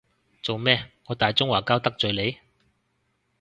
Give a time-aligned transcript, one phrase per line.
[0.41, 2.39] 做咩，我大中華膠得罪你？